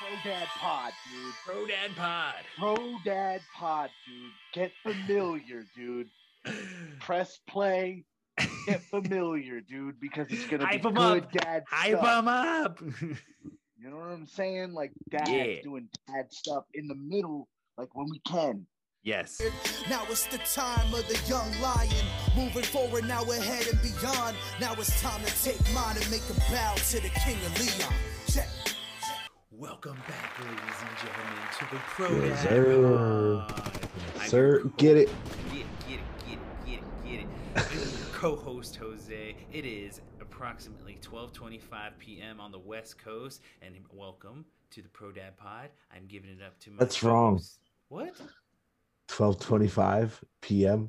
[0.00, 1.34] Pro Dad Pod, dude.
[1.44, 2.34] Pro Dad Pod.
[2.58, 4.32] Pro Dad Pod, dude.
[4.54, 6.08] Get familiar, dude.
[7.00, 8.04] Press play.
[8.66, 11.32] Get familiar, dude, because it's gonna Hype be 'em good up.
[11.32, 12.18] dad Hype stuff.
[12.18, 12.80] him up.
[13.82, 14.74] You know what I'm saying?
[14.74, 15.62] Like dad's Yeah.
[15.62, 17.48] doing dad stuff in the middle,
[17.78, 18.66] like when we can.
[19.02, 19.40] yes.
[19.88, 22.06] Now it's the time of the young lion.
[22.36, 24.36] Moving forward, now ahead and beyond.
[24.60, 27.94] Now it's time to take mine and make a bow to the king of Leon.
[29.60, 33.44] Welcome back, ladies and gentlemen, to the Pro Yes, sir.
[33.46, 34.26] Pod.
[34.30, 35.10] Sir, get it.
[35.52, 37.26] Get it, get it, get it, get it, get it.
[37.56, 39.36] I'm your co-host Jose.
[39.52, 42.40] It is approximately 12:25 p.m.
[42.40, 45.68] on the West Coast, and welcome to the Pro Dad Pod.
[45.94, 46.78] I'm giving it up to my.
[46.78, 47.32] That's wrong.
[47.34, 47.58] co-host-
[47.88, 48.14] What?
[49.08, 50.88] 12:25 p.m.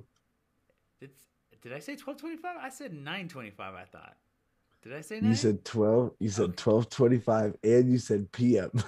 [1.01, 1.19] It's,
[1.61, 2.37] did I say 12:25?
[2.57, 3.59] I said 9:25.
[3.59, 4.15] I thought.
[4.83, 5.29] Did I say nine?
[5.29, 6.11] You said 12.
[6.19, 6.63] You said Okay.
[6.63, 8.71] 12:25, and you said p.m.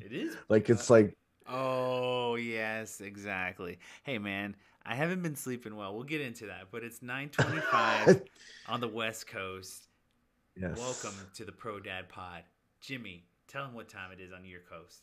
[0.00, 0.36] it is.
[0.48, 1.16] like it's like
[1.46, 3.78] Oh yes, exactly.
[4.02, 5.94] Hey man, I haven't been sleeping well.
[5.94, 8.22] We'll get into that, but it's 9:25
[8.68, 9.86] on the West Coast.
[10.56, 10.76] yes.
[10.76, 12.42] Welcome to the Pro Dad Pod.
[12.80, 15.02] Jimmy, tell him what time it is on your coast.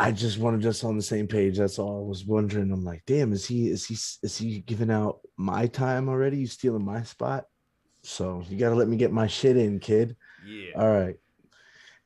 [0.00, 1.58] I just wanted just on the same page.
[1.58, 2.70] That's all I was wondering.
[2.70, 6.38] I'm like, damn, is he is he is he giving out my time already?
[6.38, 7.46] You stealing my spot?
[8.02, 10.16] So you got to let me get my shit in, kid.
[10.46, 10.72] Yeah.
[10.76, 11.16] All right.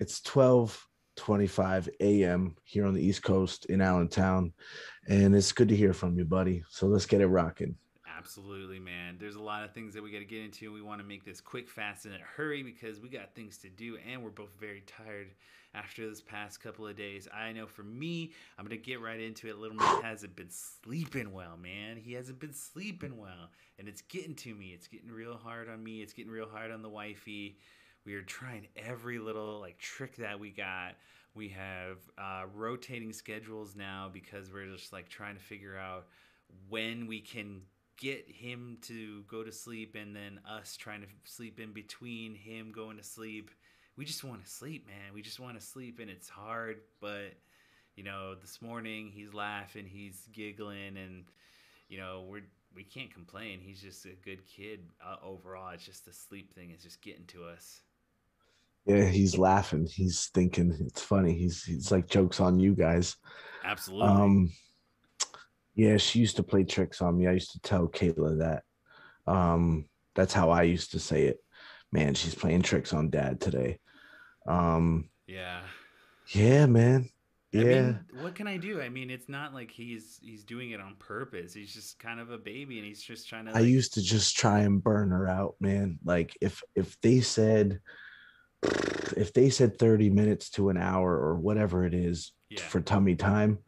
[0.00, 2.56] It's 12:25 a.m.
[2.64, 4.52] here on the East Coast in Allentown,
[5.08, 6.64] and it's good to hear from you, buddy.
[6.70, 7.76] So let's get it rocking.
[8.22, 9.16] Absolutely, man.
[9.18, 10.72] There's a lot of things that we got to get into.
[10.72, 13.58] We want to make this quick, fast, and in a hurry because we got things
[13.58, 15.26] to do, and we're both very tired
[15.74, 17.26] after this past couple of days.
[17.34, 19.58] I know for me, I'm gonna get right into it.
[19.58, 21.96] Little man hasn't been sleeping well, man.
[21.96, 24.66] He hasn't been sleeping well, and it's getting to me.
[24.66, 26.00] It's getting real hard on me.
[26.00, 27.56] It's getting real hard on the wifey.
[28.06, 30.94] We are trying every little like trick that we got.
[31.34, 36.06] We have uh, rotating schedules now because we're just like trying to figure out
[36.68, 37.62] when we can
[38.02, 42.72] get him to go to sleep and then us trying to sleep in between him
[42.72, 43.52] going to sleep.
[43.96, 45.14] We just want to sleep, man.
[45.14, 47.34] We just want to sleep and it's hard, but
[47.94, 51.26] you know, this morning he's laughing, he's giggling and
[51.88, 52.42] you know, we're
[52.74, 53.60] we can't complain.
[53.62, 55.70] He's just a good kid uh, overall.
[55.72, 57.82] It's just the sleep thing is just getting to us.
[58.84, 59.86] Yeah, he's laughing.
[59.86, 61.34] He's thinking it's funny.
[61.34, 63.14] He's he's like jokes on you guys.
[63.64, 64.08] Absolutely.
[64.08, 64.52] Um,
[65.74, 67.26] yeah, she used to play tricks on me.
[67.26, 68.62] I used to tell Kayla that.
[69.26, 71.38] Um, that's how I used to say it.
[71.90, 73.78] Man, she's playing tricks on dad today.
[74.46, 75.60] Um, yeah.
[76.28, 77.08] yeah, man.
[77.54, 77.64] I Yeah.
[77.64, 78.80] mean, what can I do?
[78.80, 81.52] I mean, it's not like he's he's doing it on purpose.
[81.52, 83.54] He's just kind of a baby, and he's just trying to.
[83.54, 85.98] I used to just try and burn her out, man.
[86.04, 87.80] Like if if they said
[89.16, 92.60] if they said 30 minutes to an hour or whatever it is Yeah.
[92.60, 93.58] for tummy time,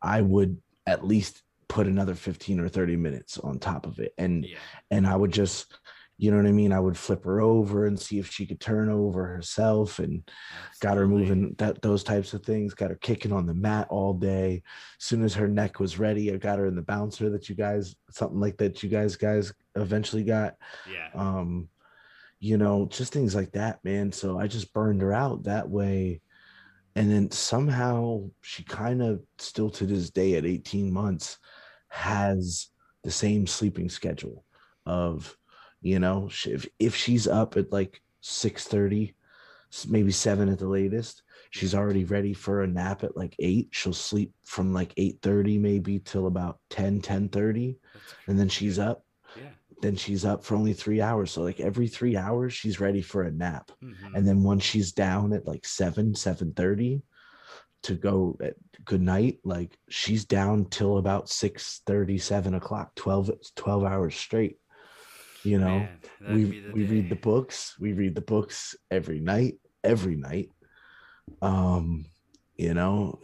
[0.00, 4.12] I would at least put another 15 or 30 minutes on top of it.
[4.18, 4.56] And yeah,
[4.90, 5.78] and I would just,
[6.18, 6.72] you know what I mean?
[6.72, 10.28] I would flip her over and see if she could turn over herself and
[10.80, 14.12] got her moving that those types of things, got her kicking on the mat all
[14.12, 14.62] day.
[14.98, 17.54] As soon as her neck was ready, I got her in the bouncer that you
[17.54, 20.56] guys something like that you guys guys eventually got.
[20.92, 21.68] Yeah, Um,
[22.40, 24.12] you know, just things like that, man.
[24.12, 26.22] So I just burned her out that way.
[27.00, 31.38] And then somehow she kind of still to this day at 18 months
[31.88, 32.68] has
[33.04, 34.44] the same sleeping schedule
[34.84, 35.34] of,
[35.80, 39.14] you know, if, if she's up at like 6 30
[39.88, 43.68] maybe 7 at the latest, she's already ready for a nap at like 8.
[43.70, 48.78] She'll sleep from like 8 30 maybe till about 10, 10 that's and then she's
[48.78, 49.06] up
[49.38, 49.48] yeah.
[49.80, 51.30] Then she's up for only three hours.
[51.30, 53.70] So like every three hours, she's ready for a nap.
[53.82, 54.14] Mhm.
[54.14, 57.02] And then once she's down at like seven, seven thirty
[57.82, 63.30] to go at good night, like she's down till about six thirty, seven o'clock, 12,
[63.56, 64.58] 12 hours straight.
[65.42, 65.88] You know,
[66.20, 67.74] Man, we we read the books.
[67.80, 70.50] We read the books every night, every night.
[71.40, 72.04] Um,
[72.56, 73.20] you know,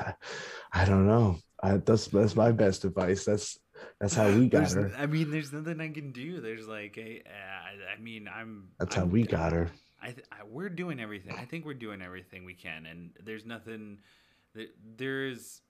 [0.72, 1.38] I don't know.
[1.62, 3.24] I, that's that's my best advice.
[3.24, 3.56] That's
[4.00, 4.92] that's how we got There's- her.
[4.96, 6.40] I mean, there's nothing I can do.
[6.40, 8.68] There's like, a, uh, I mean, I'm.
[8.78, 9.70] That's how I'm- we got her.
[10.00, 11.34] I, th- I we're doing everything.
[11.36, 13.98] I think we're doing everything we can, and there's nothing.
[14.54, 14.66] There,
[14.96, 15.60] there's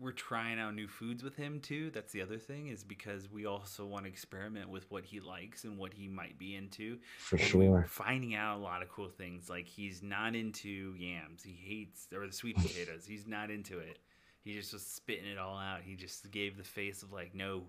[0.00, 1.90] we're trying out new foods with him too.
[1.90, 5.62] That's the other thing is because we also want to experiment with what he likes
[5.62, 6.98] and what he might be into.
[7.18, 7.86] For And we- we're sure.
[7.88, 9.48] finding out a lot of cool things.
[9.48, 11.44] Like he's not into yams.
[11.44, 13.04] He hates or the sweet potatoes.
[13.06, 13.98] He's not into it.
[14.44, 15.80] He just was spitting it all out.
[15.82, 17.62] He just gave the face of like, no,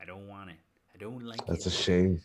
[0.00, 0.56] I don't want it.
[0.94, 1.72] I don't like That's it.
[1.72, 2.20] a shame.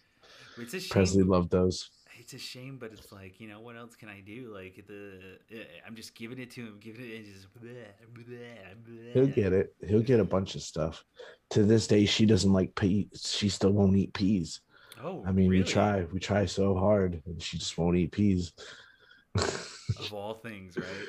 [0.58, 0.90] It's a shame.
[0.90, 1.90] Presley loved those.
[2.20, 4.52] it's a shame, but it's like you know what else can I do?
[4.54, 8.76] Like the eh, I'm just giving it to him, giving it, and just bleh, bleh,
[8.88, 9.14] bleh.
[9.14, 9.74] He'll get it.
[9.88, 11.04] He'll get a bunch of stuff.
[11.52, 13.34] To this day, she doesn't like peas.
[13.38, 14.62] She still won't eat peas.
[15.04, 15.64] Oh, I mean, really?
[15.64, 18.54] we try, we try so hard, and she just won't eat peas.
[19.36, 21.08] of all things, right?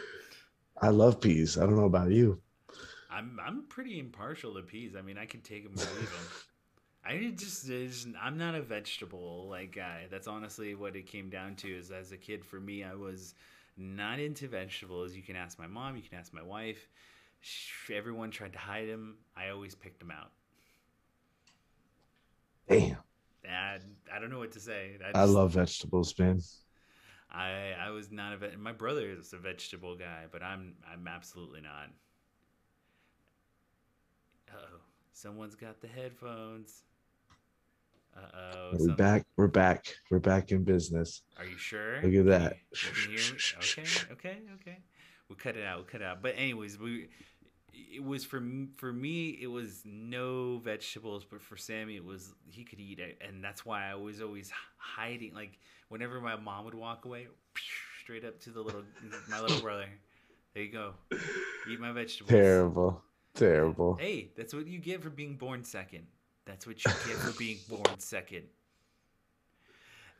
[0.81, 1.59] I love peas.
[1.59, 2.41] I don't know about you.
[3.15, 4.95] I'm I'm pretty impartial to peas.
[4.97, 6.27] I mean, I can take them or leave them.
[7.07, 10.07] I just, it's- I'm not a vegetable like guy.
[10.11, 11.69] That's honestly what it came down to.
[11.69, 13.35] Is as a kid, for me, I was
[13.77, 15.15] not into vegetables.
[15.15, 15.97] You can ask my mom.
[15.97, 16.89] You can ask my wife.
[17.93, 19.17] Everyone tried to hide them.
[19.37, 20.31] I always picked them out.
[22.69, 22.97] Damn,
[23.45, 24.97] And I don't know what to say.
[25.05, 26.41] I just- love vegetables, man.
[27.31, 31.61] I I was not a my brother is a vegetable guy, but I'm I'm absolutely
[31.61, 31.91] not.
[34.55, 34.81] Uh oh,
[35.13, 36.85] someone's got the headphones.
[38.17, 39.25] Uh oh, We're back.
[39.37, 39.87] We're back.
[40.11, 41.23] We're back in business.
[41.37, 42.01] Are you sure?
[42.03, 42.57] Look at that.
[42.73, 43.41] You, you can hear me?
[43.59, 44.79] Okay, okay, okay.
[45.29, 45.79] We'll cut it out.
[45.79, 46.23] We'll cut it out.
[46.23, 47.09] But anyways, we
[47.73, 48.43] it was for
[48.77, 53.21] for me it was no vegetables, but for Sammy it was he could eat it,
[53.27, 55.35] and that's why I was always hiding.
[55.35, 55.59] Like
[55.89, 57.27] whenever my mom would walk away,
[58.03, 58.83] straight up to the little
[59.29, 59.87] my little brother.
[60.55, 60.93] There you go.
[61.69, 62.31] Eat my vegetables.
[62.31, 63.03] Terrible.
[63.35, 63.95] Terrible.
[63.97, 66.07] Hey, that's what you get for being born second.
[66.47, 68.45] That's what you get for being born second.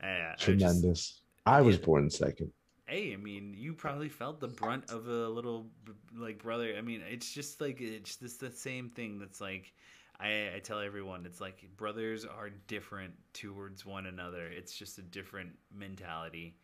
[0.03, 1.21] Uh, I just- Tremendous.
[1.45, 1.85] I was Yeah.
[1.85, 2.51] born second.
[2.87, 5.67] hey, I mean, you probably felt the brunt of a little
[6.15, 6.75] like brother.
[6.77, 9.17] I mean, it's just like it's just the same thing.
[9.19, 9.73] That's like
[10.19, 14.45] I, I tell everyone, it's like brothers are different towards one another.
[14.47, 16.57] It's just a different mentality.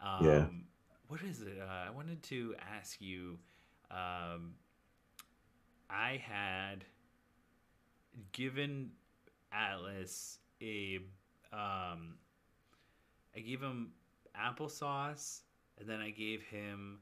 [0.00, 0.44] Um, Yeah.
[1.08, 1.58] What is it?
[1.60, 3.38] Uh, I wanted to ask you.
[3.90, 4.54] Um,
[5.90, 6.84] I had
[8.32, 8.90] given
[9.52, 11.00] Atlas a
[11.52, 12.16] um,
[13.34, 13.92] I gave him
[14.38, 15.40] applesauce,
[15.78, 16.98] and then I gave him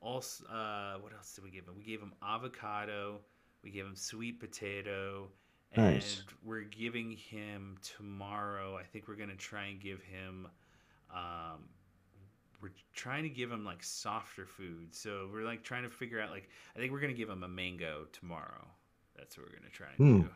[0.00, 1.74] also uh, what else did we give him?
[1.76, 3.20] We gave him avocado,
[3.62, 5.28] we gave him sweet potato,
[5.72, 6.22] and Nice.
[6.44, 8.76] we're giving him tomorrow.
[8.76, 10.48] I think we're gonna try and give him.
[11.14, 11.68] Um,
[12.62, 16.30] we're trying to give him like softer food, so we're like trying to figure out
[16.30, 18.66] like I think we're gonna give him a mango tomorrow.
[19.16, 20.20] That's what we're gonna try and Hmm.
[20.20, 20.30] do.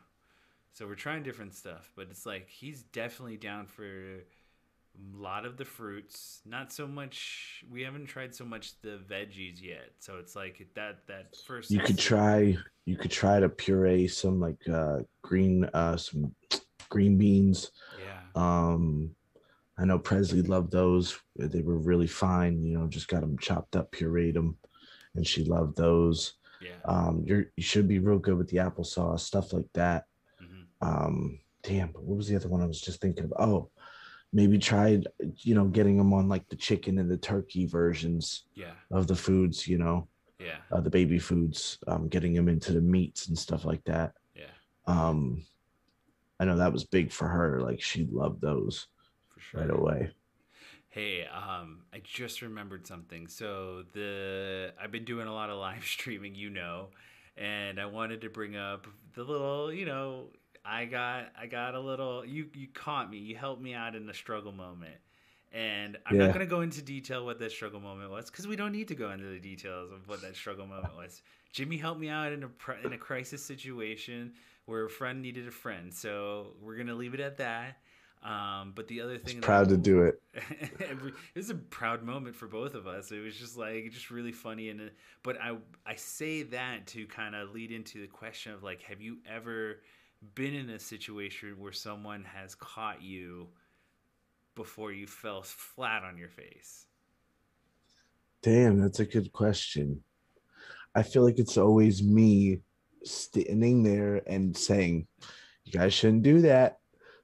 [0.72, 4.22] So we're trying different stuff, but it's like he's definitely down for a
[5.16, 6.40] lot of the fruits.
[6.46, 7.64] Not so much.
[7.70, 9.92] We haven't tried so much the veggies yet.
[10.00, 11.76] So it's like that that first.
[11.76, 12.56] You could try
[12.86, 16.34] you could try to puree some like uh green uh some
[16.88, 17.70] green beans.
[17.92, 18.20] Yeah.
[18.34, 19.14] Um
[19.80, 21.18] I know Presley loved those.
[21.36, 24.58] They were really fine, you know, just got them chopped up, pureed them,
[25.14, 26.34] and she loved those.
[26.60, 26.76] Yeah.
[26.84, 30.04] Um you're you should be real good with the applesauce, stuff like that.
[30.42, 30.88] Mm-hmm.
[30.88, 33.68] um damn what was the other one i was just thinking of oh
[34.32, 35.02] maybe try,
[35.36, 38.72] you know getting them on like the chicken and the turkey versions Yeah.
[38.90, 40.56] of the foods you know Yeah.
[40.72, 44.54] uh, the baby foods um getting them into the meats and stuff like that Yeah.
[44.86, 45.44] um
[46.38, 48.86] i know that was big for her like she loved those
[49.40, 49.60] sure.
[49.60, 50.10] right away
[50.88, 53.28] Hey, um, I just remembered something.
[53.28, 56.88] So the I've been doing a lot of live streaming, you know,
[57.36, 60.28] and I wanted to bring up the little, you know,
[60.64, 63.18] I got I got a little you you caught me.
[63.18, 64.96] You helped me out in the struggle moment.
[65.52, 66.26] And I'm Yeah.
[66.26, 68.88] not going to go into detail what that struggle moment was cuz we don't need
[68.88, 71.22] to go into the details of what that struggle moment was.
[71.52, 72.50] Jimmy helped me out in a
[72.84, 74.34] in a crisis situation
[74.66, 75.92] where a friend needed a friend.
[75.92, 77.78] So we're going to leave it at that.
[78.22, 80.20] Um, but the other thing proud to do it
[80.80, 83.10] Every- it was a proud moment for both of us.
[83.12, 84.84] It was just like just really funny and uh,
[85.22, 89.00] but I I say that to kind of lead into the question of like have
[89.00, 89.80] you ever
[90.34, 93.48] been in a situation where someone has caught you
[94.54, 96.86] before you fell flat on your face?
[98.42, 100.02] damn that's a good question
[100.94, 102.58] i feel like it's always me
[103.04, 105.06] standing there and saying
[105.64, 106.78] you guys shouldn't do that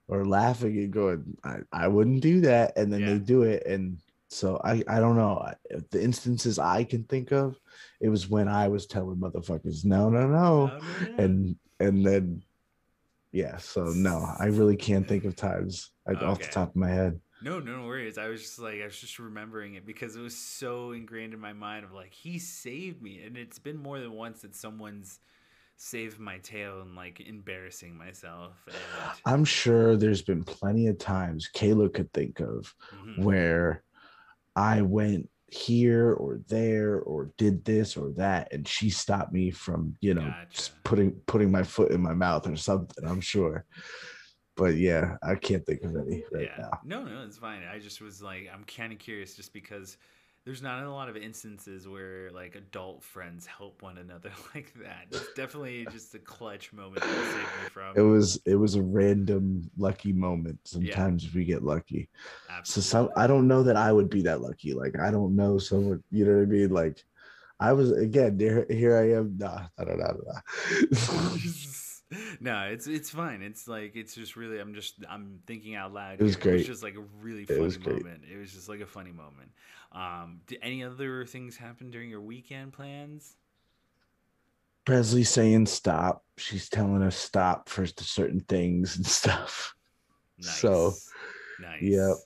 [0.08, 3.14] or laughing and going i, I wouldn't do that and then Yeah.
[3.14, 3.98] they do it and
[4.28, 5.48] so i i don't know
[5.90, 7.58] the instances i can think of
[8.00, 12.42] it was when i was telling motherfuckers no no no Oh, and and then
[13.32, 16.88] yeah so no i really can't think of times like, off the top of my
[16.88, 18.16] head No, no worries.
[18.16, 21.38] I was just like, I was just remembering it because it was so ingrained in
[21.40, 23.20] my mind of like, he saved me.
[23.22, 25.20] And it's been more than once that someone's
[25.76, 28.66] saved my tail and like embarrassing myself.
[28.66, 28.76] And,
[29.26, 33.24] i'm sure there's been plenty of times kayla could think of Mhm.
[33.24, 33.82] where
[34.56, 39.96] I went here or there or did this or that, and she stopped me from,
[40.00, 40.82] you know, just Gotcha.
[40.82, 43.06] putting putting my foot in my mouth or something.
[43.06, 43.66] I'm sure.
[44.56, 46.56] but yeah, I can't think of any right yeah.
[46.58, 46.80] now.
[46.84, 47.62] No, no, it's fine.
[47.64, 49.98] I just was like, I'm kind of curious just because
[50.46, 55.06] there's not a lot of instances where like adult friends help one another like that.
[55.10, 57.96] It's definitely just a clutch moment that saved me from.
[57.96, 60.60] It was it was a random lucky moment.
[60.64, 62.08] Sometimes we get lucky.
[62.48, 62.64] Absolutely.
[62.70, 64.72] So some I don't know that I would be that lucky.
[64.72, 66.02] Like I don't know someone.
[66.12, 66.70] You know what I mean?
[66.70, 67.04] Like
[67.58, 68.38] I was again.
[68.38, 69.36] Here, here I am.
[69.38, 71.36] Nah, nah, nah, nah, nah.
[72.40, 73.42] no, it's it's fine.
[73.42, 76.20] It's like it's just really I'm just I'm thinking out loud.
[76.20, 76.40] It was here.
[76.40, 76.56] It great.
[76.58, 78.04] was just like a really It funny was great.
[78.04, 78.22] moment.
[78.32, 79.50] It was just like a funny moment.
[79.92, 83.36] Um, did any other things happen during your weekend plans?
[84.84, 86.24] Presley saying stop.
[86.36, 89.74] She's telling us stop for certain things and stuff.
[90.38, 90.58] Nice.
[90.58, 90.92] So,
[91.60, 91.82] nice.
[91.82, 92.16] yep.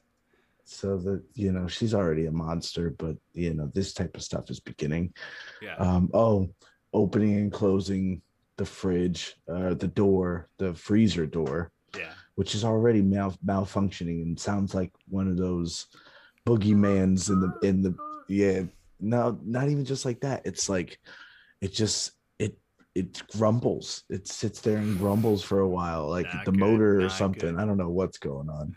[0.65, 4.51] So that you know she's already a monster, but you know this type of stuff
[4.51, 5.15] is beginning.
[5.63, 5.75] Yeah.
[5.77, 6.51] Um, oh,
[6.93, 8.23] opening and closing
[8.61, 12.13] the fridge, uh, the door, the freezer door, yeah.
[12.35, 15.87] which is already mal- malfunctioning and sounds like one of those
[16.47, 17.95] boogeymans in the in the
[18.29, 18.65] yeah.
[19.01, 20.43] No, not even just like that.
[20.45, 20.99] It's like
[21.63, 22.59] it just it
[22.95, 24.05] it grumbles.
[24.11, 27.55] It sits there and grumbles for a while, like Not the good, motor or something.
[27.55, 27.63] good.
[27.63, 28.77] I don't know what's going on.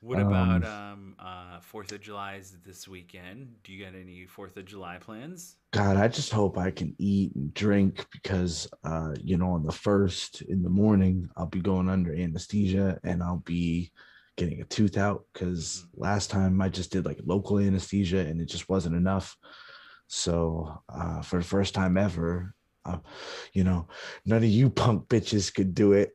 [0.00, 3.62] What about Um, um uh Fourth of July is this weekend?
[3.62, 5.56] Do you got any Fourth of July plans?
[5.72, 9.72] God, I just hope I can eat and drink because, uh, you know, on the
[9.72, 13.92] first in the morning, I'll be going under anesthesia and I'll be
[14.36, 18.46] getting a tooth out because last time I just did like local anesthesia and it
[18.46, 19.36] just wasn't enough.
[20.08, 22.52] So, uh, for the first time ever,
[22.84, 22.98] uh,
[23.52, 23.86] you know,
[24.24, 26.12] none of you punk bitches could do it.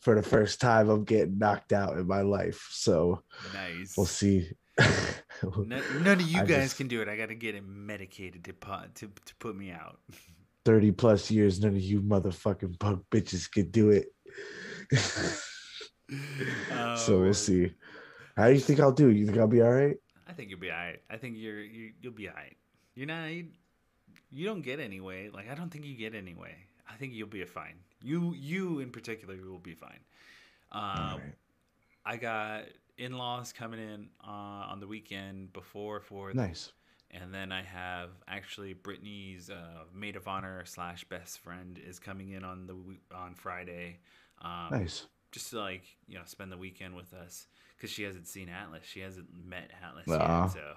[0.00, 2.68] For the first time, I'm getting knocked out in my life.
[2.70, 3.94] So Nice.
[3.96, 4.48] we'll see.
[5.42, 7.08] None, none of you I guys just- can do it.
[7.08, 9.98] I got to get him medicated to put to, to put me out.
[10.64, 14.06] 30 plus years, none of you motherfucking punk bitches could do it.
[16.72, 17.72] Oh, so we'll see.
[18.36, 19.10] How do you think I'll do?
[19.10, 19.96] You think I'll be all right?
[20.26, 21.00] I think you'll be alright.
[21.10, 22.56] I think you're you, you'll be alright.
[22.94, 23.28] You're not
[24.34, 25.30] you, don't get anyway.
[25.32, 26.54] Like I don't think you get anyway.
[26.90, 27.76] I think you'll be fine.
[28.02, 30.00] You you in particular will be fine.
[30.72, 30.82] Um,
[31.20, 31.34] right.
[32.04, 32.62] I got
[32.98, 34.30] in-laws coming in uh,
[34.70, 36.72] on the weekend before for Nice.
[37.10, 42.30] and then I have actually Brittany's uh, maid of honor slash best friend is coming
[42.30, 42.76] in on the
[43.16, 43.98] on Friday.
[44.42, 45.06] Um, Nice.
[45.32, 48.84] just to like you know spend the weekend with us because she hasn't seen Atlas.
[48.84, 50.42] She hasn't met Atlas Aw.
[50.42, 50.74] yet, so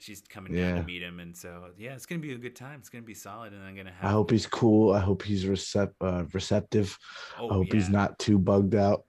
[0.00, 1.20] she's coming down to meet him.
[1.20, 2.80] And so yeah, it's gonna be a good time.
[2.80, 4.04] It's gonna be solid, and I'm gonna have.
[4.04, 4.92] I hope he's cool.
[4.92, 6.98] I hope he's recep- uh, receptive.
[7.38, 9.04] Oh, I hope he's not too bugged out.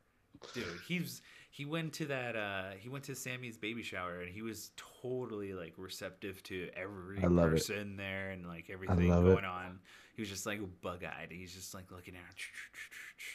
[0.54, 2.36] Dude, he's he went to that.
[2.36, 4.72] uh He went to Sammy's baby shower, and he was
[5.02, 7.58] totally like receptive to every I love it.
[7.58, 9.32] person there and like everything love it.
[9.34, 9.80] going on.
[10.16, 11.30] He was just like bug eyed.
[11.32, 12.36] He's just like looking at.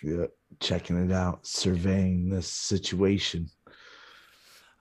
[0.02, 0.26] Yeah.
[0.60, 3.48] Checking it out, surveying the situation,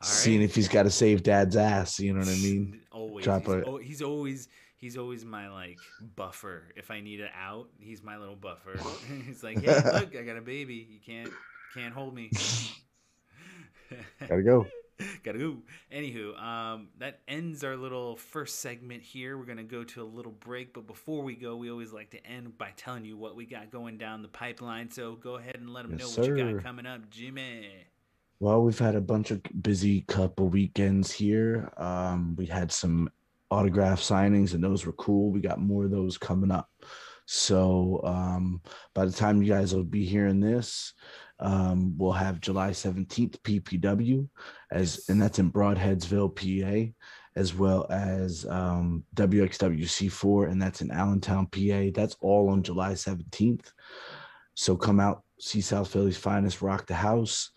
[0.02, 0.50] All seeing right.
[0.50, 2.00] if he's got to save dad's ass.
[2.00, 2.82] You know what I mean?
[2.92, 3.24] Always.
[3.24, 4.48] Drop he's, a- al- he's always
[4.78, 5.80] he's always my like
[6.16, 6.64] buffer.
[6.75, 8.78] If I need it out, he's my little buffer.
[9.25, 10.88] he's like, hey, look, I got a baby.
[10.90, 11.32] You can't
[11.74, 12.32] can't hold me.
[14.28, 14.68] Gotta go.
[15.24, 15.58] Gotta go.
[15.94, 19.38] Anywho, um, that ends our little first segment here.
[19.38, 22.25] We're gonna go to a little break, but before we go, we always like to
[22.25, 24.90] end by telling you what we got going down the pipeline.
[24.90, 27.68] So go ahead and let them Yes, know what you got coming up, Jimmy.
[28.39, 31.72] Well, we've had a bunch of busy couple weekends here.
[31.77, 33.10] Um, we had some
[33.50, 35.32] autograph signings, and those were cool.
[35.32, 36.70] We got more of those coming up.
[37.25, 38.62] So um,
[38.94, 40.94] by the time you guys will be hearing this,
[41.39, 44.27] um, we'll have July 17th PPW,
[44.72, 46.94] as and that's in Brodheadsville, PA,
[47.38, 51.89] as well as um, WXWC4, and that's in Allentown, PA.
[51.94, 53.72] That's all on July 17th.
[54.56, 57.51] So come out, see South Philly's finest, rock the house.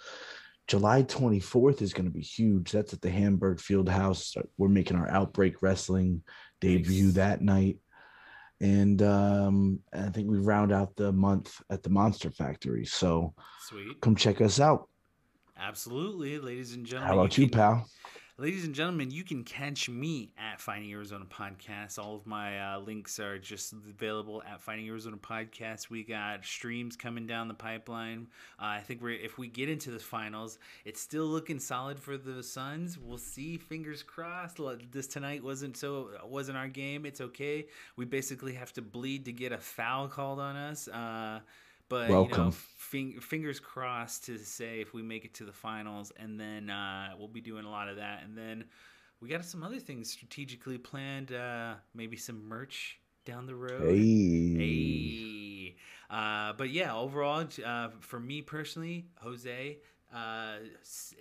[0.68, 2.72] July 24th is going to be huge.
[2.72, 4.34] That's at the Hamburg Field House.
[4.58, 6.22] We're making our Outbreak Wrestling
[6.60, 7.14] debut Nice.
[7.14, 7.78] that night.
[8.60, 12.84] And um, I think we round out the month at the Monster Factory.
[12.84, 13.32] So
[13.68, 14.00] Sweet.
[14.02, 14.88] come check us out.
[15.56, 17.08] Absolutely, ladies and gentlemen.
[17.14, 17.88] How about you, can- pal?
[18.40, 21.98] Ladies and gentlemen, you can catch me at Finding Arizona Podcast.
[21.98, 25.90] All of my uh, links are just available at Finding Arizona Podcast.
[25.90, 28.28] We got streams coming down the pipeline.
[28.56, 32.16] Uh, I think we're if we get into the finals, it's still looking solid for
[32.16, 32.96] the Suns.
[32.96, 33.56] We'll see.
[33.56, 34.60] Fingers crossed.
[34.92, 37.06] This tonight wasn't so wasn't our game.
[37.06, 37.66] It's okay.
[37.96, 40.86] We basically have to bleed to get a foul called on us.
[40.86, 41.40] Uh,
[41.88, 42.52] but you know, Welcome.
[42.52, 47.10] fing- fingers crossed to say if we make it to the finals, and then uh,
[47.18, 48.64] we'll be doing a lot of that, and then
[49.20, 51.32] we got some other things strategically planned.
[51.32, 53.82] Uh, maybe some merch down the road.
[53.94, 54.54] Hey.
[54.56, 55.76] Hey.
[56.10, 59.78] Uh, but yeah, overall, uh, for me personally, Jose,
[60.14, 60.56] uh,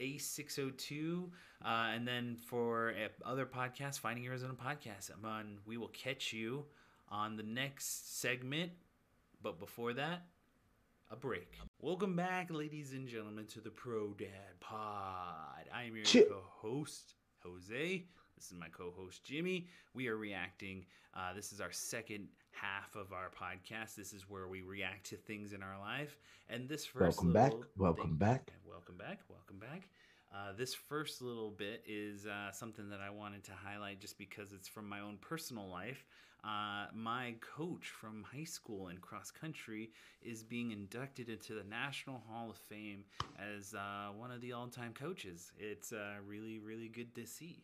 [0.02, 1.30] A602.
[1.66, 5.10] Uh, and then for uh, other podcasts, Finding Arizona Podcast.
[5.12, 6.66] I'm on, we will catch you
[7.10, 8.72] on the next segment.
[9.42, 10.24] But before that,
[11.10, 11.58] a break.
[11.80, 15.66] Welcome back, ladies and gentlemen, to the Pro Dad Pod.
[15.74, 16.30] I am your Chip.
[16.30, 18.04] co-host, Jose.
[18.36, 19.68] This is my co-host Jimmy.
[19.94, 20.86] We are reacting.
[21.14, 23.96] Uh, this is our second half of our podcast.
[23.96, 26.18] This is where we react to things in our life.
[26.50, 27.54] And this first Welcome back.
[27.78, 28.52] Welcome thing- back.
[28.68, 29.20] Welcome back.
[29.30, 29.88] Welcome back.
[30.36, 34.52] Uh, this first little bit is uh, something that I wanted to highlight just because
[34.52, 36.04] it's from my own personal life.
[36.44, 39.92] Uh, my coach from high school in cross country
[40.22, 43.04] is being inducted into the National Hall of Fame
[43.38, 45.52] as uh, one of the all time coaches.
[45.58, 47.64] It's uh, really, really good to see.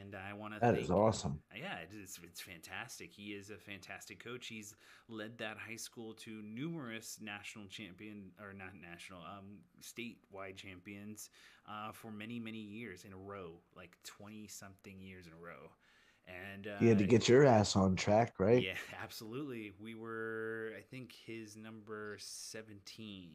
[0.00, 1.42] And I want to That thank is awesome.
[1.56, 3.12] yeah, it is, it's fantastic.
[3.12, 4.46] He is a fantastic coach.
[4.46, 4.74] He's
[5.08, 11.30] led that high school to numerous national champion or not national, um, statewide champions
[11.68, 15.70] uh, for many many years in a row, like twenty something years in a row.
[16.26, 18.62] And uh, You had to get your ass on track, right?
[18.62, 19.72] yeah, absolutely.
[19.80, 23.30] We were, I think, his number 17,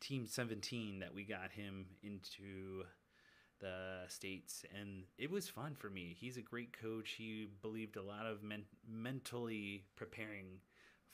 [0.00, 2.84] team 17 that we got him into
[3.60, 4.64] the States.
[4.78, 6.16] And it was fun for me.
[6.18, 7.10] He's a great coach.
[7.18, 10.60] He believed a lot of men- mentally preparing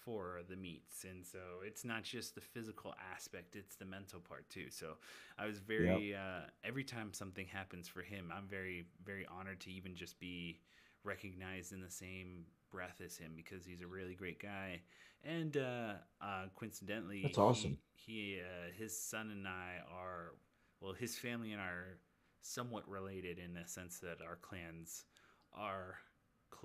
[0.07, 1.05] for the meets.
[1.05, 4.71] And so it's not just the physical aspect, it's the mental part too.
[4.71, 4.93] So
[5.37, 9.73] I was very, uh, every time something happens for him, I'm very, very honored to
[9.73, 10.61] even just be
[11.03, 14.81] recognized in the same breath as him because he's a really great guy.
[15.25, 17.77] And uh, uh, coincidentally, That's awesome.
[17.95, 20.35] He, he uh, his son and I are,
[20.81, 21.99] well, his family and I are
[22.43, 25.05] somewhat related in the sense that our clans
[25.53, 25.97] are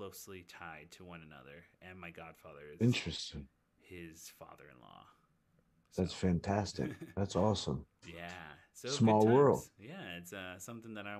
[0.01, 1.63] closely tied to one another.
[1.87, 3.45] And my godfather is Interesting.
[3.79, 5.03] his father-in-law.
[5.95, 6.91] That's fantastic.
[7.15, 7.85] That's awesome.
[8.07, 8.31] yeah.
[8.73, 9.61] So Small world.
[9.77, 11.19] Yeah, it's uh, something that I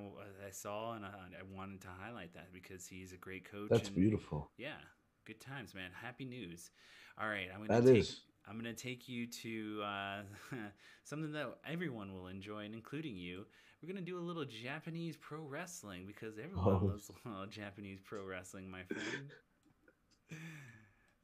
[0.51, 3.69] saw and I, I wanted to highlight that because he's a great coach.
[3.69, 4.49] That's and- beautiful.
[4.57, 4.79] Yeah,
[5.27, 5.91] good times, man.
[6.01, 6.71] Happy news.
[7.21, 8.21] All right, I'm gonna That take, is.
[8.47, 10.21] I'm gonna take you to uh,
[11.03, 13.45] something that everyone will enjoy, and including you.
[13.81, 16.85] We're gonna do a little Japanese pro wrestling because everyone Oh.
[16.87, 17.11] loves
[17.49, 19.31] Japanese pro wrestling, my friend.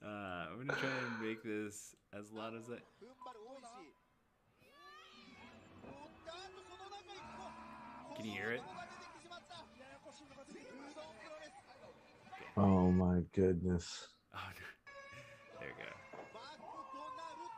[0.03, 0.07] Uh,
[0.51, 2.75] I'm gonna try and make this as loud as I.
[2.75, 2.81] Can.
[8.15, 8.61] Can you hear it?
[12.55, 14.07] Oh my goodness.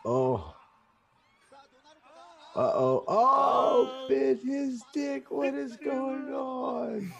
[0.05, 0.55] Oh.
[2.55, 3.03] Uh oh.
[3.07, 5.29] Oh, bit his dick.
[5.31, 7.13] What is going on?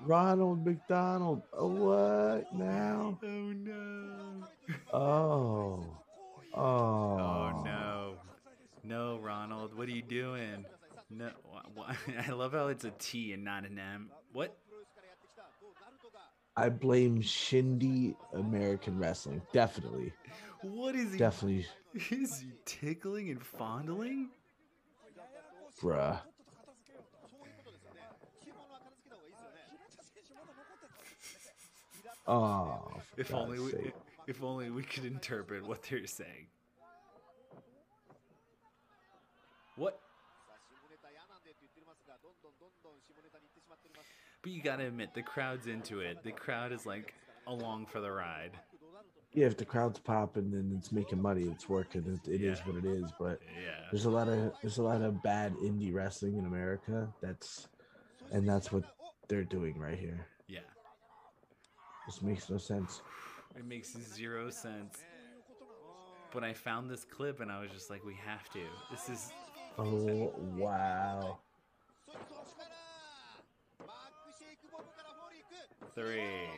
[0.00, 1.42] Ronald McDonald.
[1.52, 3.18] Oh, what now?
[3.22, 4.44] Oh no.
[4.92, 5.84] Oh.
[6.54, 6.60] Oh.
[6.60, 8.14] Oh no.
[8.82, 10.64] No, Ronald, what are you doing?
[11.10, 11.30] No,
[12.28, 14.10] I love how it's a T and not an M.
[14.32, 14.56] What?
[16.56, 19.42] I blame Shindy American Wrestling.
[19.52, 20.12] Definitely.
[20.64, 21.18] What is he?
[21.18, 21.66] Definitely.
[22.10, 24.30] Is he tickling and fondling?
[25.80, 26.20] Bruh.
[32.26, 32.80] Oh.
[33.18, 33.92] If only we, sake.
[34.26, 36.46] if only we could interpret what they're saying.
[39.76, 40.00] What?
[44.40, 46.22] But you gotta admit, the crowd's into it.
[46.24, 47.12] The crowd is like
[47.46, 48.52] along for the ride.
[49.34, 52.04] Yeah, if the crowd's popping and it's making money, it's working.
[52.06, 52.66] It, it is Yeah.
[52.66, 53.12] what it is.
[53.18, 53.80] But Yeah.
[53.90, 57.12] there's a lot of there's a lot of bad indie wrestling in America.
[57.20, 57.68] That's
[58.30, 58.84] and that's what
[59.28, 60.28] they're doing right here.
[60.46, 60.60] Yeah.
[62.06, 63.02] This makes no sense.
[63.56, 64.98] It makes zero sense.
[66.32, 68.60] But I found this clip and I was just like, we have to.
[68.90, 69.32] This is
[69.78, 71.38] Oh wow.
[75.94, 76.48] three.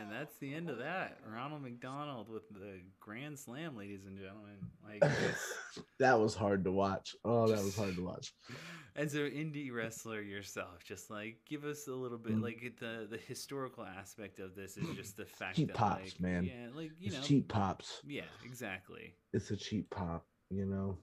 [0.00, 1.18] And that's the end of that.
[1.26, 4.56] Ronald McDonald with the Grand Slam, ladies and gentlemen.
[4.84, 5.10] Like,
[5.98, 7.16] that was hard to watch.
[7.24, 8.32] Oh, that was hard to watch.
[8.96, 12.42] as an indie wrestler yourself, just like give us a little bit, Mm.
[12.42, 16.20] like the the historical aspect of this is just the fact Cheap that, pops, like,
[16.20, 16.44] man.
[16.44, 18.00] yeah, like you It's know, cheap pops.
[18.06, 19.14] yeah, exactly.
[19.32, 20.98] It's a cheap pop, you know.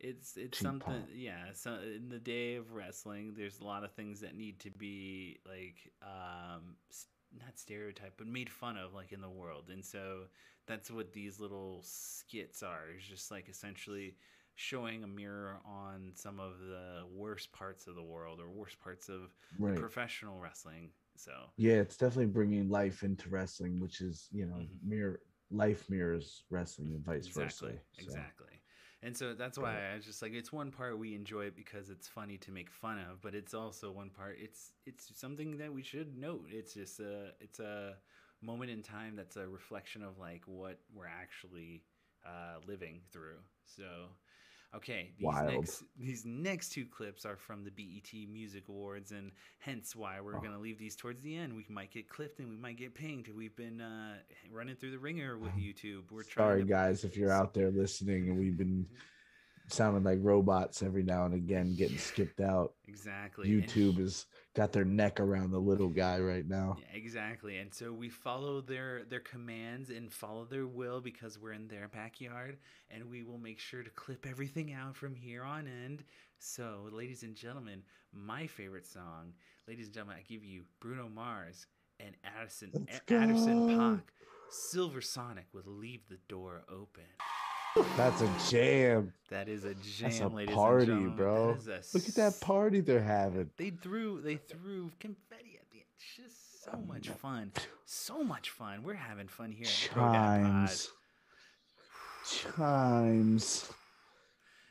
[0.00, 1.08] It's it's Cheap something pop.
[1.14, 4.70] yeah, so in the day of wrestling there's a lot of things that need to
[4.70, 6.74] be like um
[7.38, 9.70] not stereotyped but made fun of like in the world.
[9.70, 10.24] And so
[10.66, 12.84] that's what these little skits are.
[12.96, 14.16] It's just like essentially
[14.56, 19.08] showing a mirror on some of the worst parts of the world or worst parts
[19.08, 19.86] of Right.
[19.86, 20.90] professional wrestling.
[21.16, 24.80] So Yeah, it's definitely bringing life into wrestling, which is, you know, Mhm.
[24.82, 25.20] mirror
[25.50, 27.80] life mirrors wrestling and vice exactly versa.
[27.96, 28.12] so.
[28.12, 28.60] exactly
[29.04, 31.90] And so that's why I was just like, it's one part we enjoy it because
[31.90, 35.72] it's funny to make fun of, but it's also one part it's it's something that
[35.74, 36.46] we should note.
[36.50, 37.96] It's just a it's a
[38.40, 41.82] moment in time that's a reflection of like what we're actually
[42.26, 43.40] uh, living through.
[43.66, 43.84] So,
[44.76, 45.50] okay, these Wild.
[45.52, 50.36] next these next two clips are from the BET Music Awards, and hence why we're
[50.36, 50.40] Oh.
[50.40, 51.54] gonna leave these towards the end.
[51.54, 53.28] We might get clipped and we might get pinged.
[53.28, 54.16] We've been uh,
[54.50, 56.10] running through the ringer with YouTube.
[56.10, 58.86] We're trying Sorry, to guys, if you're out there listening and we've been
[59.68, 62.74] sounding like robots every now and again, getting skipped out.
[62.86, 66.76] exactly and- YouTube has got their neck around the little guy right now.
[66.80, 67.56] Yeah, exactly.
[67.58, 71.88] And so we follow their their commands and follow their will because we're in their
[71.88, 72.58] backyard
[72.90, 76.04] and we will make sure to clip everything out from here on end.
[76.38, 79.32] So, ladies and gentlemen, my favorite song,
[79.66, 81.66] ladies and gentlemen, I give you Bruno Mars
[82.00, 83.74] and Anderson Let's A- Anderson go.
[83.76, 84.02] Paak.
[84.50, 87.04] Silk Sonic with Leave the Door Open.
[87.96, 89.12] That's a jam.
[89.30, 91.16] That is a jam, That's a ladies party, and gentlemen.
[91.16, 91.54] bro.
[91.64, 93.50] That is a Look at that party they're having.
[93.56, 95.86] They threw they threw confetti at the end.
[95.96, 97.52] It's just so oh much fun.
[97.84, 98.84] So much fun.
[98.84, 100.68] We're having fun here at the Pro Dad Pod.
[100.68, 100.90] Chimes.
[102.26, 103.68] Chimes.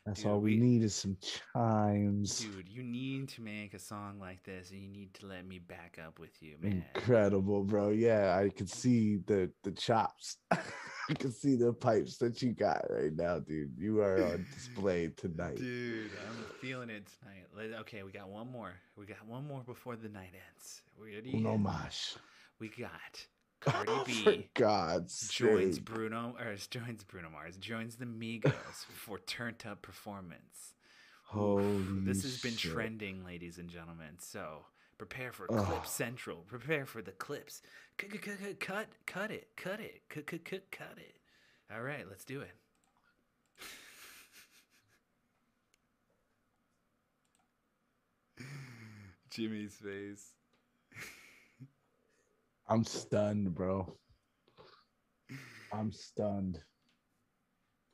[0.06, 1.16] That's Dude, all we, we- need is some
[1.54, 2.42] chimes.
[2.42, 5.60] Dude, you need to make a song like this and you need to let me
[5.60, 6.84] back up with you, man.
[6.96, 7.90] Incredible, bro.
[7.90, 10.38] Yeah, I can see the the chops.
[10.52, 13.74] I can see the pipes that you got right now, dude.
[13.78, 15.56] You are on display tonight.
[15.58, 17.46] Dude, I'm feeling it tonight.
[17.56, 18.74] Let- Okay, we got one more.
[18.98, 20.82] We got one more before the night ends.
[21.02, 21.34] We ready?
[21.34, 22.16] Un homage.
[22.60, 23.26] We got
[23.66, 25.86] Cardi oh, For B God's joins sake.
[25.86, 30.74] Bruno or joins Bruno Mars, joins the Migos for turned up performance.
[31.26, 32.72] Holy this has been shit.
[32.72, 34.18] trending, ladies and gentlemen.
[34.20, 34.66] So
[34.98, 35.66] prepare for Ugh.
[35.66, 36.38] Clip Central.
[36.48, 37.62] Prepare for the clips.
[37.98, 41.16] Cut, cut, cut, cut it, cut it, cut, cut, cut, cut it.
[41.74, 42.52] All right, let's do it.
[49.30, 50.34] Jimmy's face.
[52.68, 53.94] I'm stunned, bro.
[55.72, 56.60] I'm stunned.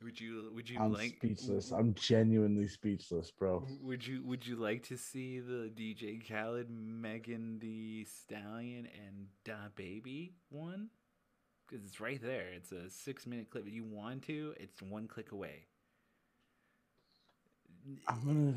[0.03, 1.71] Would you would you I'm like speechless.
[1.71, 3.65] I'm genuinely speechless, bro.
[3.81, 10.31] Would you would you like to see the DJ Khaled, Megan Thee Stallion, and DaBaby
[10.49, 10.89] one?
[11.67, 12.47] Because it's right there.
[12.55, 13.67] It's a six minute clip.
[13.67, 15.65] If you want to, it's one click away.
[18.07, 18.53] I'm gonna.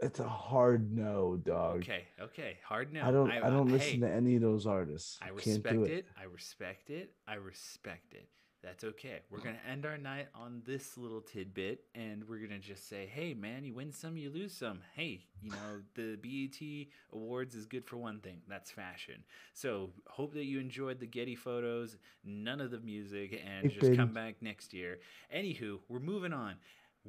[0.00, 1.78] It's a hard no, dog.
[1.78, 2.58] Okay, okay.
[2.64, 3.02] Hard no.
[3.02, 3.30] I don't.
[3.30, 5.18] I, don't listen hey, to any of those artists.
[5.22, 5.90] I respect it.
[5.90, 6.06] it.
[6.18, 7.12] I respect it.
[7.26, 8.28] I respect it.
[8.66, 9.20] That's okay.
[9.30, 13.32] We're gonna end our night on this little tidbit, and we're gonna just say, "Hey,
[13.32, 14.80] man, you win some, you lose some.
[14.94, 18.42] Hey, you know the BET Awards is good for one thing.
[18.48, 19.22] That's fashion.
[19.54, 24.12] So hope that you enjoyed the Getty photos, none of the music, and just come
[24.12, 24.98] back next year.
[25.32, 26.56] Anywho, we're moving on.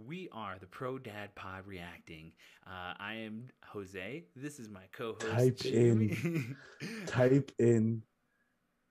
[0.05, 2.31] We are the Pro Dad Pod reacting.
[2.67, 4.25] Uh, I am Jose.
[4.36, 5.25] This is my co-host.
[5.31, 6.55] Type in-
[7.07, 8.03] Type in.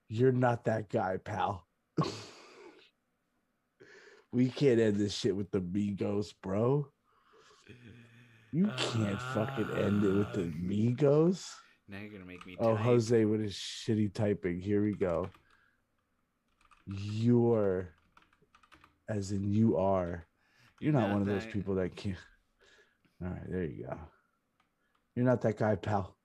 [0.09, 1.65] You're not that guy, pal.
[4.33, 6.87] we can't end this shit with the Migos, bro.
[8.51, 11.45] You can't fucking end it with the Uh, Migos.
[11.87, 12.57] Now you're gonna make me.
[12.59, 12.83] Oh, type.
[12.83, 14.59] Jose with his shitty typing.
[14.59, 15.29] Here we go.
[16.85, 17.93] You're,
[19.09, 20.26] as in you are.
[20.79, 22.17] You're not, Not one of those that- people that can't.
[23.23, 23.97] All right, there you go.
[25.15, 26.15] You're not that guy, pal.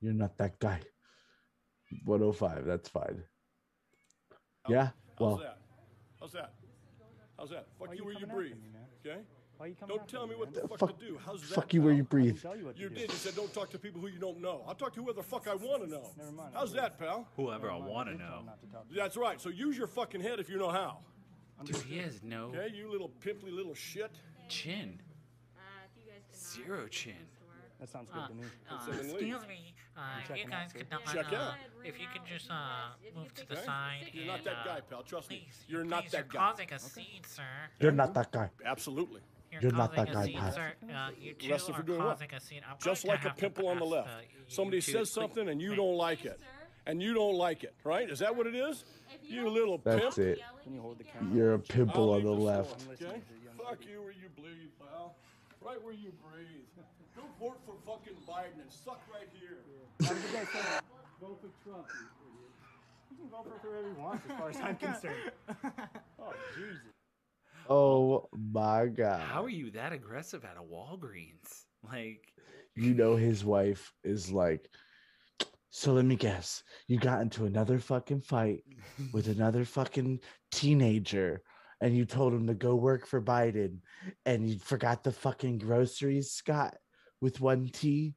[0.00, 0.80] You're not that guy.
[2.06, 3.22] 105, that's fine.
[4.68, 5.58] Yeah, Well, How's that?
[6.20, 6.52] How's that?
[7.38, 7.66] How's that?
[7.78, 8.52] Fuck you you where you breathe.
[8.52, 8.82] me, man?
[9.04, 9.20] Okay?
[9.58, 11.18] Why you Don't tell me what the fuck, fuck, to do.
[11.24, 11.54] How's that?
[11.54, 12.40] fuck you where you breathe.
[12.40, 12.94] tell you what You do.
[12.94, 13.10] did.
[13.10, 14.64] You said don't talk to people who you don't know.
[14.66, 16.10] I'll talk to whoever the fuck I want to know.
[16.16, 16.52] Never mind.
[16.54, 17.28] How's that, pal?
[17.36, 18.38] Whoever I want to know.
[18.40, 19.40] him not to talk to That's right.
[19.40, 20.98] So use your fucking head if you know how.
[21.64, 24.10] Dude, he has no Okay, you little pimply little shit.
[24.48, 25.00] chin.
[26.34, 27.14] Zero chin.
[27.80, 28.44] That sounds good to me.
[28.70, 30.78] Uh, excuse me, uh, checking you guys sir.
[30.78, 31.54] could not, Check uh, out.
[31.84, 32.54] if you could just uh,
[33.16, 33.64] move to the Okay?
[33.64, 34.10] side.
[34.12, 35.02] You're not that uh, guy, pal.
[35.02, 35.38] Trust me.
[35.48, 36.38] Please, You're not please, that you're guy.
[36.50, 37.42] causing a scene, sir.
[37.80, 38.50] you're not that guy.
[38.64, 39.20] Absolutely.
[39.50, 40.54] You're, You're not that guy, scene, Pat.
[40.54, 40.72] sir.
[40.94, 42.60] Uh, you two Arrested are for doing a scene.
[42.70, 44.08] I'm Just like a pimple on the left.
[44.08, 44.12] uh,
[44.48, 46.40] Somebody says something and you don't like it.
[46.86, 48.10] And you don't like it, right?
[48.10, 48.84] Is that what it is?
[49.22, 50.18] You little That's pimp.
[50.18, 50.40] it.
[50.68, 51.34] You hold the camera?
[51.34, 52.86] You're a pimple I'll on the leave left.
[52.92, 53.22] Okay?
[53.56, 55.14] Fuck you where you bleed, pal.
[55.60, 56.66] Right where you breathe.
[57.14, 59.58] Go vote for fucking Biden and suck right here.
[61.20, 61.86] Vote for Trump,
[63.10, 65.32] you can vote for whoever you want, as far as I'm concerned.
[66.18, 66.80] oh, Jesus.
[67.68, 69.20] Oh my God.
[69.20, 71.64] How are you that aggressive at a Walgreens?
[71.88, 72.32] Like,
[72.74, 74.68] you know his wife is like
[75.74, 78.62] so let me guess you got into another fucking fight
[79.14, 81.42] with another fucking teenager
[81.80, 83.78] and you told him to go work for Biden
[84.26, 86.76] and you forgot the fucking groceries, Scott,
[87.22, 88.14] with one T.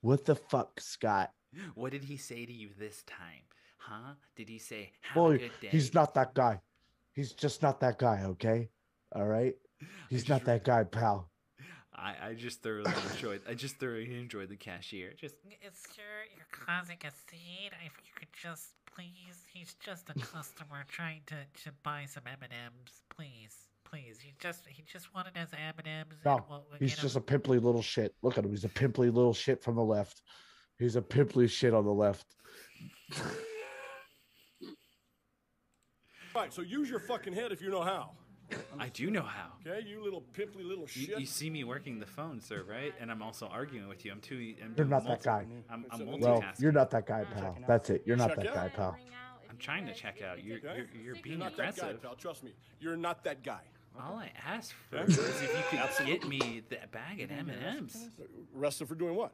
[0.00, 1.30] What the fuck, Scott?
[1.76, 3.44] What did he say to you this time?
[3.78, 4.14] Huh?
[4.34, 6.60] Did he say, Boy, he's not that guy.
[7.12, 8.68] He's just not that guy, okay?
[9.14, 9.54] All right?
[10.10, 11.30] He's not that guy, pal.
[11.96, 13.40] I, I just thoroughly enjoyed.
[13.48, 15.14] I just thoroughly enjoyed the cashier.
[15.18, 15.36] Just
[15.72, 16.02] Sir,
[16.36, 17.70] you're causing a scene.
[17.84, 22.38] If you could just please, he's just a customer trying to, to buy some M
[22.42, 23.02] and M's.
[23.08, 24.18] Please, please.
[24.20, 26.14] He just he just wanted his M and M's.
[26.24, 28.14] No, he's just a pimply little shit.
[28.22, 28.50] Look at him.
[28.50, 30.20] He's a pimply little shit from the left.
[30.78, 32.26] He's a pimply shit on the left.
[36.34, 38.10] Right, so use your fucking head if you know how.
[38.78, 39.48] I do know how.
[39.66, 41.18] Okay, you little pimply little shit.
[41.18, 42.94] you see me working the phone, sir, right?
[43.00, 44.12] And I'm also arguing with you.
[44.12, 44.36] I'm too.
[44.62, 45.46] I'm You're doing not that guy.
[45.70, 46.20] I'm, I'm multitasking.
[46.20, 47.58] Well, you're not that guy, pal.
[47.66, 48.02] That's it.
[48.06, 48.54] You're not Check that out?
[48.54, 48.96] guy, pal.
[49.50, 50.44] I'm trying to check out.
[50.44, 50.84] You're Okay?
[50.94, 52.02] you're, you're being You're not that guy, aggressive.
[52.02, 52.14] pal.
[52.14, 52.52] Trust me.
[52.78, 53.62] You're not that guy.
[53.98, 57.78] All I asked for is if you could get me that bag of M and
[57.78, 58.10] M's.
[58.56, 59.32] Arrested for doing what?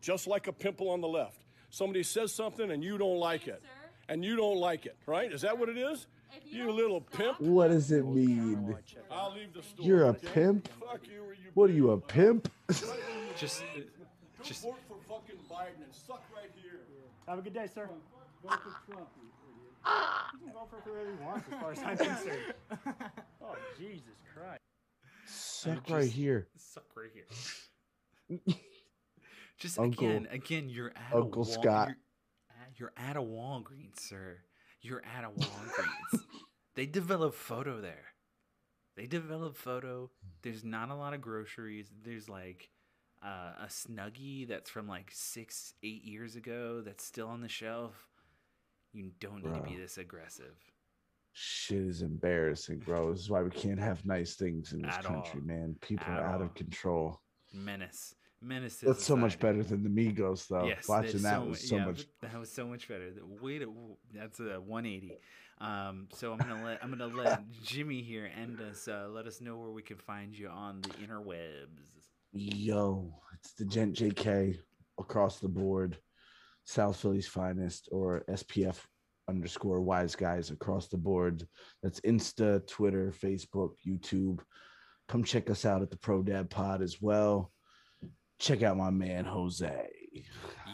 [0.00, 1.44] Just like a pimple on the left.
[1.70, 3.62] Somebody says something and you don't like it.
[4.08, 5.32] And you don't like it, right?
[5.32, 6.06] Is that what it is?
[6.44, 7.40] You little pimp.
[7.40, 8.76] What does it mean?
[9.10, 9.86] I'll leave the store.
[9.86, 10.68] You're a pimp?
[10.80, 12.50] Fuck you you What are you, a pimp?
[13.36, 14.62] Just, uh, Go just.
[14.62, 16.80] vote for fucking Biden and suck right here.
[17.28, 17.88] Have a good day, sir.
[18.42, 19.74] Vote for Trump, you idiot.
[20.42, 22.54] Can vote for whoever you want, as far as I'm concerned.
[23.44, 24.60] oh, Jesus Christ.
[25.26, 26.46] Suck I right here.
[26.56, 28.56] Suck right here.
[29.58, 31.88] Just Uncle- again, again, you're at Uncle a Wal- Scott.
[31.88, 31.96] You're,
[32.62, 34.38] at- you're at a Walgreens, sir.
[34.86, 36.20] You're at a Walgreens.
[36.76, 38.04] they develop photo there.
[38.96, 40.10] They develop photo.
[40.42, 41.90] There's not a lot of groceries.
[42.04, 42.70] There's like
[43.20, 47.94] uh, a snuggie that's from like six, eight years ago that's still on the shelf.
[48.92, 50.54] You don't need to be this aggressive.
[51.32, 53.10] Shit is embarrassing, bro.
[53.10, 55.46] This is why we can't have nice things in this At country, all.
[55.46, 55.74] man.
[55.82, 56.46] People At are out all.
[56.46, 57.20] of control.
[57.52, 58.14] Menace.
[58.42, 58.78] Menace.
[58.78, 60.66] to That's so much better than the Migos, though.
[60.66, 62.04] Yes, Watching that so was so yeah, much.
[62.22, 63.10] That was so much better.
[63.10, 65.18] To that's a 180.
[65.58, 68.88] Um, so I'm gonna let I'm gonna let Jimmy here end us.
[68.88, 72.08] Uh, let us know where we can find you on the interwebs.
[72.32, 74.58] Yo, it's the Gent JK
[74.98, 75.96] across the board,
[76.64, 78.76] South Philly's finest, or SPF
[79.28, 81.46] underscore wise guys across the board.
[81.82, 84.40] That's Insta, Twitter, Facebook, YouTube.
[85.08, 87.50] Come check us out at the Pro Dad Pod as well.
[88.38, 89.88] Check out my man Jose.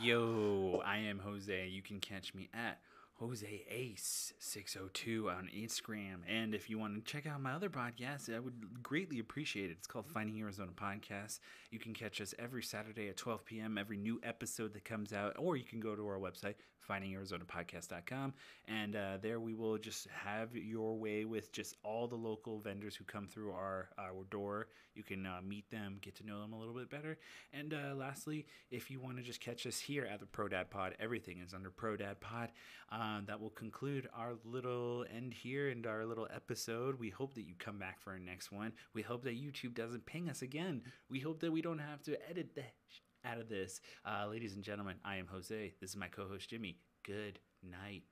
[0.01, 1.69] Yo, I am Jose.
[1.69, 2.79] You can catch me at
[3.23, 6.23] Jose Ace 602 on Instagram.
[6.29, 9.77] And if you want to check out my other podcast, I would greatly appreciate it.
[9.79, 11.39] It's called Finding Arizona Podcast.
[11.71, 15.37] You can catch us every Saturday at 12 p.m., every new episode that comes out,
[15.39, 16.55] or you can go to our website,
[16.89, 18.35] findingarizonapodcast.com.
[18.67, 22.97] And uh, there we will just have your way with just all the local vendors
[22.97, 24.67] who come through our, our door.
[24.95, 27.19] You can uh, meet them, get to know them a little bit better.
[27.53, 30.71] And uh, lastly, if you want to just catch us here at the Pro Dad
[30.71, 32.51] Pod, everything is under Pro Dad Pod.
[32.91, 36.99] Um, that will conclude our little end here and our little episode.
[36.99, 38.73] We hope that you come back for our next one.
[38.95, 40.83] We hope that YouTube doesn't ping us again.
[41.09, 43.81] We hope that we don't have to edit the sh- out of this.
[44.05, 45.75] Uh, ladies and gentlemen, I am Jose.
[45.81, 46.79] This is my co-host Jimmy.
[47.05, 48.03] Good night.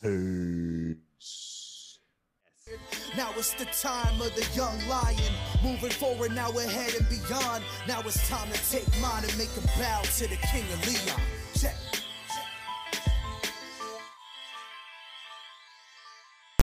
[0.00, 0.98] Peace.
[2.66, 3.08] Peace.
[3.16, 5.32] Now it's the time of the young lion.
[5.62, 7.64] Moving forward, now ahead and beyond.
[7.86, 11.20] Now it's time to take mine and make a bow to the king of Leon.
[11.54, 11.91] Check.